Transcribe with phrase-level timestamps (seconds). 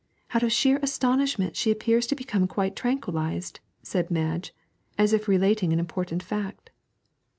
[0.33, 4.51] 'Out of sheer astonishment she appears to become quite tranquillised,' said Madge,
[4.97, 6.71] as if relating an important fact.